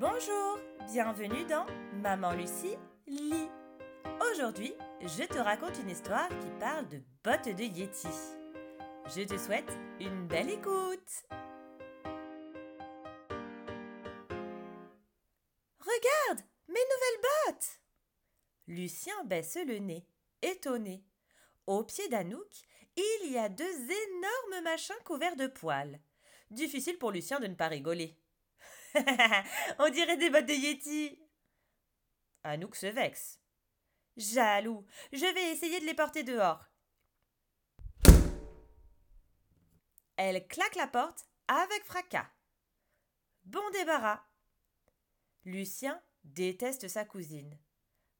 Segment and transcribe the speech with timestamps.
[0.00, 0.58] Bonjour,
[0.90, 3.50] bienvenue dans Maman Lucie lit.
[4.30, 8.08] Aujourd'hui, je te raconte une histoire qui parle de bottes de Yeti.
[9.14, 9.70] Je te souhaite
[10.00, 11.26] une belle écoute.
[15.80, 17.80] Regarde, mes nouvelles bottes
[18.68, 20.06] Lucien baisse le nez,
[20.40, 21.04] étonné.
[21.66, 22.62] Au pied d'Anouk,
[22.96, 26.00] il y a deux énormes machins couverts de poils.
[26.50, 28.16] Difficile pour Lucien de ne pas rigoler.
[29.78, 31.18] On dirait des bottes de Yeti.
[32.44, 33.40] Anouk se vexe.
[34.16, 36.64] Jaloux, je vais essayer de les porter dehors.
[40.16, 42.30] Elle claque la porte avec fracas.
[43.44, 44.22] Bon débarras.
[45.44, 47.58] Lucien déteste sa cousine.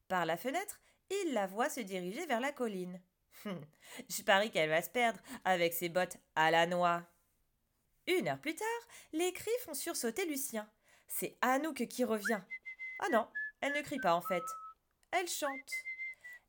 [0.07, 3.01] Par la fenêtre, il la voit se diriger vers la colline.
[3.45, 7.03] Je parie qu'elle va se perdre avec ses bottes à la noix.
[8.07, 8.67] Une heure plus tard,
[9.13, 10.69] les cris font sursauter Lucien.
[11.07, 12.41] C'est Anouk qui revient.
[12.99, 13.27] Ah non,
[13.61, 14.43] elle ne crie pas en fait.
[15.11, 15.71] Elle chante.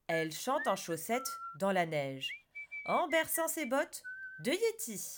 [0.06, 2.28] Elle chante en chaussettes dans la neige,
[2.86, 4.02] en berçant ses bottes
[4.44, 5.14] de Yeti.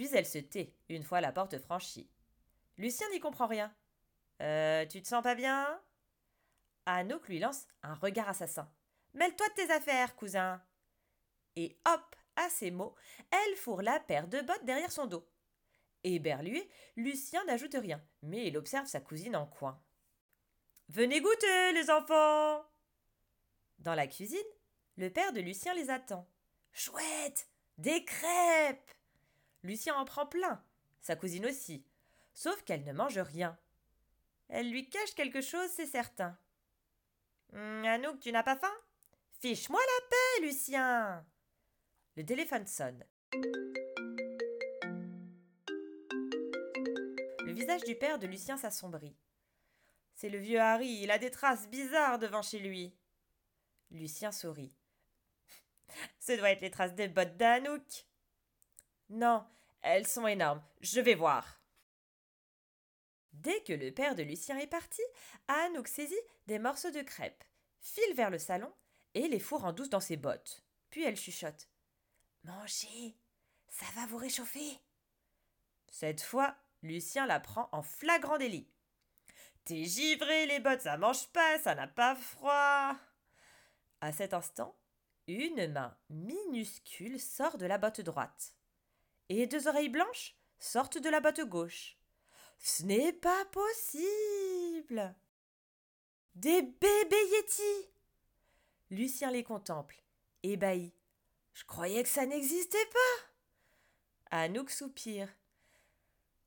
[0.00, 2.08] Puis elle se tait, une fois la porte franchie.
[2.78, 3.70] Lucien n'y comprend rien.
[4.40, 5.78] Euh, tu te sens pas bien?
[6.86, 8.72] Anouk lui lance un regard assassin.
[9.12, 10.64] Mêle-toi de tes affaires, cousin.
[11.54, 12.94] Et hop, à ces mots,
[13.30, 15.28] elle fourre la paire de bottes derrière son dos.
[16.02, 19.82] Éberlué, Lucien n'ajoute rien, mais il observe sa cousine en coin.
[20.88, 22.64] Venez goûter, les enfants
[23.80, 24.38] Dans la cuisine,
[24.96, 26.26] le père de Lucien les attend.
[26.72, 28.90] Chouette Des crêpes
[29.62, 30.62] Lucien en prend plein,
[31.00, 31.84] sa cousine aussi,
[32.32, 33.58] sauf qu'elle ne mange rien.
[34.48, 36.36] Elle lui cache quelque chose, c'est certain.
[37.52, 38.72] Hum, Anouk, tu n'as pas faim?
[39.40, 41.26] Fiche-moi la paix, Lucien
[42.16, 43.04] Le téléphone sonne.
[47.44, 49.16] Le visage du père de Lucien s'assombrit.
[50.14, 52.94] C'est le vieux Harry, il a des traces bizarres devant chez lui.
[53.90, 54.76] Lucien sourit.
[56.20, 58.06] Ce doit être les traces des bottes d'Anouk.
[59.10, 59.44] Non,
[59.82, 60.62] elles sont énormes.
[60.80, 61.60] Je vais voir.
[63.32, 65.02] Dès que le père de Lucien est parti,
[65.48, 66.14] Anouk saisit
[66.46, 67.44] des morceaux de crêpes,
[67.80, 68.72] file vers le salon
[69.14, 70.62] et les fourre en douce dans ses bottes.
[70.90, 71.68] Puis elle chuchote.
[72.44, 73.16] Mangez,
[73.68, 74.78] ça va vous réchauffer.
[75.90, 78.68] Cette fois, Lucien la prend en flagrant délit.
[79.64, 82.96] T'es givré, les bottes, ça mange pas, ça n'a pas froid.
[84.00, 84.76] À cet instant,
[85.26, 88.54] une main minuscule sort de la botte droite
[89.30, 91.96] et deux oreilles blanches sortent de la botte gauche.
[92.58, 95.14] Ce n'est pas possible.
[96.34, 97.16] Des bébés
[98.90, 100.02] Lucien les contemple,
[100.42, 100.92] ébahi.
[101.54, 104.36] Je croyais que ça n'existait pas.
[104.36, 105.28] Anouk soupire.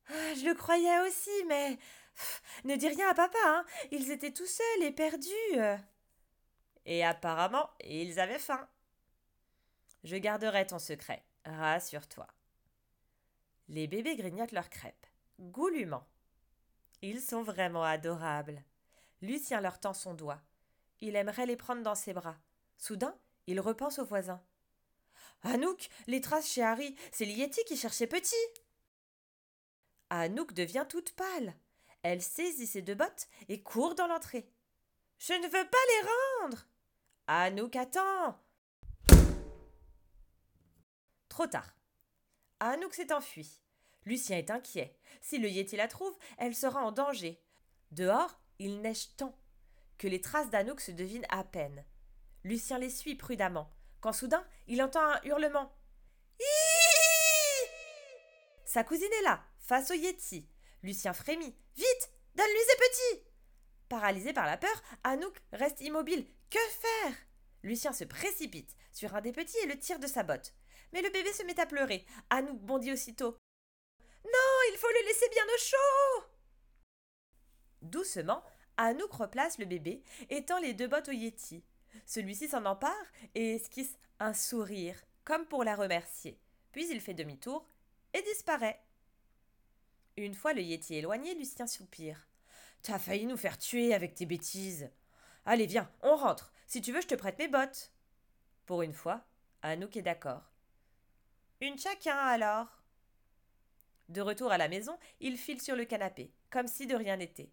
[0.08, 1.78] Ah, je le croyais aussi, mais
[2.64, 3.64] ne dis rien à papa, hein.
[3.90, 5.30] Ils étaient tout seuls et perdus.
[6.84, 8.68] Et apparemment, ils avaient faim.
[10.02, 12.26] Je garderai ton secret, rassure-toi.
[13.68, 15.06] Les bébés grignotent leurs crêpes,
[15.40, 16.06] goulûment.
[17.02, 18.62] Ils sont vraiment adorables.
[19.22, 20.40] Lucien leur tend son doigt.
[21.00, 22.36] Il aimerait les prendre dans ses bras.
[22.76, 24.42] Soudain, il repense au voisin.
[25.42, 28.34] Anouk, les traces chez Harry, c'est Lieti qui cherchait petit.
[30.10, 31.54] Anouk devient toute pâle.
[32.02, 34.50] Elle saisit ses deux bottes et court dans l'entrée.
[35.18, 36.08] Je ne veux pas les
[36.42, 36.66] rendre.
[37.26, 38.38] Anouk attends.
[41.28, 41.74] Trop tard.
[42.60, 43.60] Anouk s'est enfuie.
[44.04, 44.96] Lucien est inquiet.
[45.20, 47.42] Si le Yeti la trouve, elle sera en danger.
[47.90, 49.36] Dehors, il neige tant
[49.98, 51.84] que les traces d'Anouk se devinent à peine.
[52.42, 53.70] Lucien les suit prudemment,
[54.00, 55.72] quand soudain il entend un hurlement.
[58.64, 60.48] Sa cousine est là, face au Yeti.
[60.82, 61.56] Lucien frémit.
[61.76, 63.24] Vite Donne-lui ses petits
[63.88, 66.26] Paralysé par la peur, Anouk reste immobile.
[66.50, 67.14] Que faire
[67.62, 70.54] Lucien se précipite sur un des petits et le tire de sa botte.
[70.94, 72.06] Mais le bébé se met à pleurer.
[72.30, 73.36] Anouk bondit aussitôt.
[74.24, 76.24] Non, il faut le laisser bien au chaud.
[77.82, 78.44] Doucement,
[78.76, 81.64] Anouk replace le bébé et tend les deux bottes au Yeti.
[82.06, 82.92] Celui-ci s'en empare
[83.34, 86.38] et esquisse un sourire, comme pour la remercier.
[86.70, 87.66] Puis il fait demi-tour
[88.12, 88.80] et disparaît.
[90.16, 92.28] Une fois le Yeti éloigné, Lucien soupire.
[92.82, 94.88] T'as failli nous faire tuer avec tes bêtises.
[95.44, 96.52] Allez, viens, on rentre.
[96.68, 97.92] Si tu veux, je te prête mes bottes.
[98.64, 99.24] Pour une fois,
[99.62, 100.53] Anouk est d'accord.
[101.64, 102.66] Une chacun alors.
[104.10, 107.50] De retour à la maison, il file sur le canapé, comme si de rien n'était.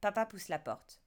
[0.00, 1.00] Papa pousse la porte.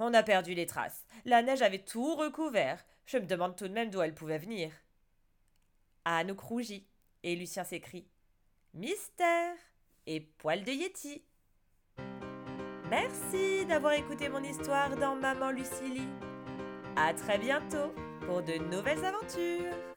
[0.00, 1.06] On a perdu les traces.
[1.24, 2.84] La neige avait tout recouvert.
[3.06, 4.72] Je me demande tout de même d'où elle pouvait venir.
[6.04, 6.88] Anouk rougit,
[7.22, 8.08] et Lucien s'écrie
[8.74, 9.54] Mystère
[10.06, 11.24] et poil de Yeti.
[12.90, 16.08] Merci d'avoir écouté mon histoire dans Maman Lucilie.
[16.96, 17.94] À très bientôt
[18.26, 19.91] pour de nouvelles aventures.